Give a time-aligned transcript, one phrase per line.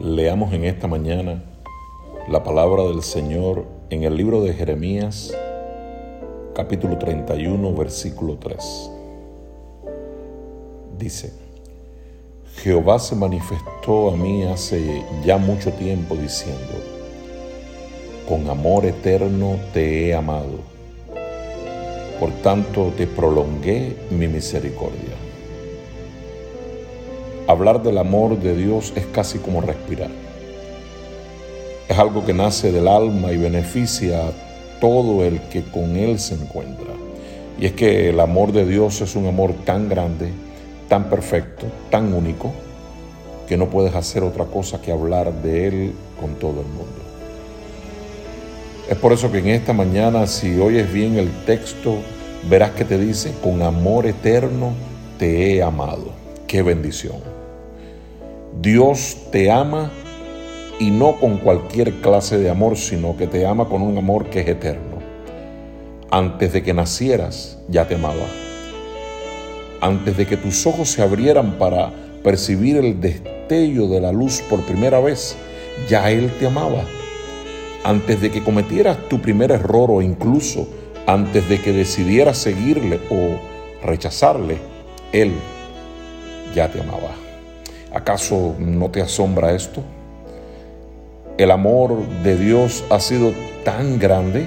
[0.00, 1.44] Leamos en esta mañana
[2.28, 5.32] la palabra del Señor en el libro de Jeremías,
[6.52, 8.90] capítulo 31, versículo 3.
[10.98, 11.32] Dice,
[12.56, 16.74] Jehová se manifestó a mí hace ya mucho tiempo diciendo,
[18.28, 20.58] con amor eterno te he amado,
[22.18, 25.23] por tanto te prolongué mi misericordia.
[27.46, 30.08] Hablar del amor de Dios es casi como respirar.
[31.86, 34.32] Es algo que nace del alma y beneficia a
[34.80, 36.94] todo el que con Él se encuentra.
[37.60, 40.30] Y es que el amor de Dios es un amor tan grande,
[40.88, 42.50] tan perfecto, tan único,
[43.46, 47.04] que no puedes hacer otra cosa que hablar de Él con todo el mundo.
[48.88, 51.98] Es por eso que en esta mañana, si oyes bien el texto,
[52.48, 54.72] verás que te dice, con amor eterno
[55.18, 56.23] te he amado.
[56.54, 57.16] Qué bendición.
[58.60, 59.90] Dios te ama
[60.78, 64.42] y no con cualquier clase de amor, sino que te ama con un amor que
[64.42, 65.00] es eterno.
[66.12, 68.28] Antes de que nacieras, ya te amaba.
[69.80, 71.92] Antes de que tus ojos se abrieran para
[72.22, 75.34] percibir el destello de la luz por primera vez,
[75.88, 76.84] ya Él te amaba.
[77.82, 80.68] Antes de que cometieras tu primer error o incluso
[81.04, 83.40] antes de que decidieras seguirle o
[83.84, 84.58] rechazarle,
[85.10, 85.32] Él
[86.54, 87.14] ya te amaba.
[87.92, 89.82] ¿Acaso no te asombra esto?
[91.36, 93.32] El amor de Dios ha sido
[93.64, 94.46] tan grande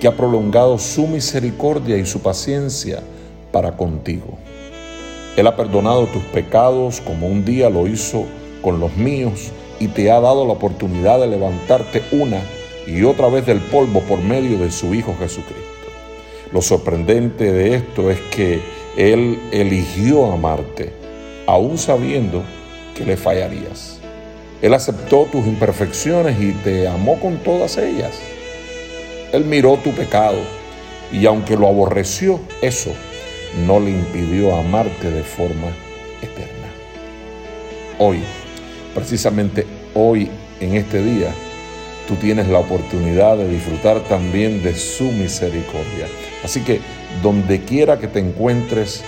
[0.00, 3.00] que ha prolongado su misericordia y su paciencia
[3.52, 4.38] para contigo.
[5.36, 8.24] Él ha perdonado tus pecados como un día lo hizo
[8.62, 12.40] con los míos y te ha dado la oportunidad de levantarte una
[12.86, 15.64] y otra vez del polvo por medio de su Hijo Jesucristo.
[16.52, 18.60] Lo sorprendente de esto es que
[18.96, 20.92] Él eligió amarte,
[21.48, 22.44] aún sabiendo
[22.94, 24.00] que le fallarías.
[24.60, 28.12] Él aceptó tus imperfecciones y te amó con todas ellas.
[29.32, 30.36] Él miró tu pecado
[31.10, 32.92] y aunque lo aborreció, eso
[33.66, 35.68] no le impidió amarte de forma
[36.20, 36.68] eterna.
[37.98, 38.18] Hoy,
[38.94, 39.64] precisamente
[39.94, 40.28] hoy,
[40.60, 41.30] en este día,
[42.06, 46.08] tú tienes la oportunidad de disfrutar también de su misericordia.
[46.44, 46.80] Así que
[47.22, 49.02] donde quiera que te encuentres,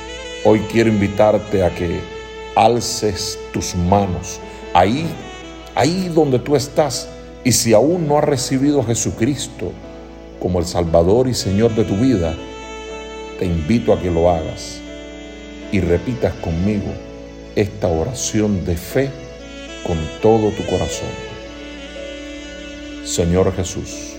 [0.44, 2.19] hoy quiero invitarte a que
[2.54, 4.40] alces tus manos
[4.74, 5.06] ahí,
[5.74, 7.08] ahí donde tú estás.
[7.44, 9.72] Y si aún no has recibido a Jesucristo
[10.40, 12.34] como el Salvador y Señor de tu vida,
[13.38, 14.80] te invito a que lo hagas
[15.72, 16.92] y repitas conmigo
[17.56, 19.10] esta oración de fe
[19.86, 21.08] con todo tu corazón.
[23.04, 24.16] Señor Jesús,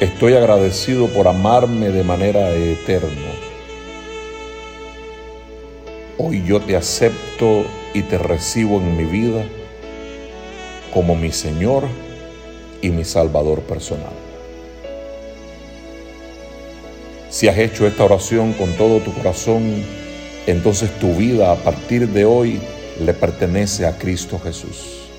[0.00, 3.46] estoy agradecido por amarme de manera eterna
[6.18, 9.44] Hoy yo te acepto y te recibo en mi vida
[10.94, 11.84] como mi Señor
[12.80, 14.14] y mi Salvador personal.
[17.28, 19.84] Si has hecho esta oración con todo tu corazón,
[20.46, 22.60] entonces tu vida a partir de hoy
[22.98, 25.10] le pertenece a Cristo Jesús.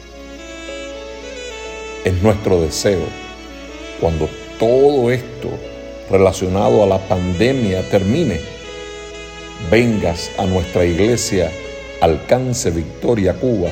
[2.05, 3.05] Es nuestro deseo,
[4.01, 5.49] cuando todo esto
[6.09, 8.56] relacionado a la pandemia termine,
[9.71, 11.51] vengas a nuestra iglesia
[12.01, 13.69] Alcance Victoria Cuba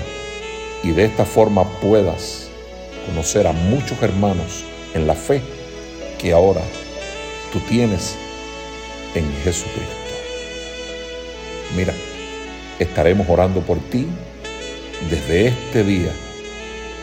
[0.84, 2.48] y de esta forma puedas
[3.06, 4.64] conocer a muchos hermanos
[4.94, 5.42] en la fe
[6.20, 6.62] que ahora
[7.54, 8.16] tú tienes
[9.14, 9.96] en Jesucristo.
[11.76, 11.94] Mira,
[12.80, 14.08] estaremos orando por ti
[15.10, 16.12] desde este día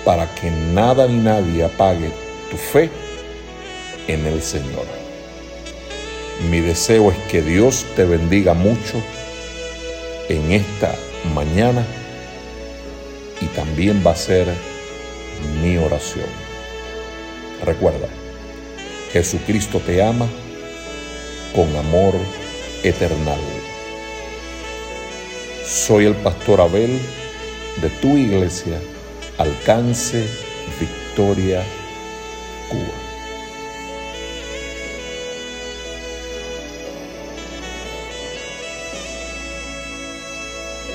[0.04, 2.10] para que nada ni nadie apague
[2.50, 2.90] tu fe
[4.08, 5.01] en el Señor.
[6.50, 9.00] Mi deseo es que Dios te bendiga mucho
[10.28, 10.94] en esta
[11.34, 11.86] mañana
[13.40, 14.46] y también va a ser
[15.62, 16.26] mi oración.
[17.64, 18.08] Recuerda,
[19.12, 20.26] Jesucristo te ama
[21.54, 22.14] con amor
[22.82, 23.40] eternal.
[25.64, 26.98] Soy el pastor Abel
[27.80, 28.78] de tu iglesia,
[29.38, 30.26] Alcance
[30.80, 31.62] Victoria,
[32.68, 33.01] Cuba.